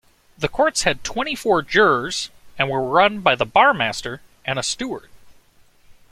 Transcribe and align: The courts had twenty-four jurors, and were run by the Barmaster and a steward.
The 0.35 0.47
courts 0.47 0.81
had 0.81 1.03
twenty-four 1.03 1.61
jurors, 1.61 2.31
and 2.57 2.71
were 2.71 2.81
run 2.81 3.19
by 3.19 3.35
the 3.35 3.45
Barmaster 3.45 4.17
and 4.43 4.57
a 4.57 4.63
steward. 4.63 5.11